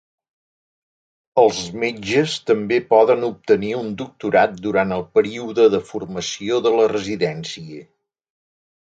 [1.41, 7.85] Els metges també poden obtenir un doctorat durant el període de formació de la residència.